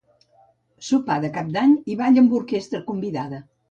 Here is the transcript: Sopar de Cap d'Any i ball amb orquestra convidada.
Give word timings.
Sopar 0.87 1.19
de 1.27 1.31
Cap 1.37 1.53
d'Any 1.59 1.79
i 1.97 2.01
ball 2.03 2.21
amb 2.25 2.37
orquestra 2.43 2.87
convidada. 2.93 3.49